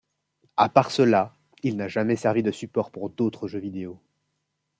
À 0.57 0.67
part 0.67 0.89
cela, 0.89 1.37
il 1.61 1.77
n'a 1.77 1.87
jamais 1.87 2.15
servi 2.15 2.41
de 2.41 2.49
support 2.49 2.89
pour 2.89 3.11
d'autres 3.11 3.47
jeux 3.47 3.59
vidéo. 3.59 4.01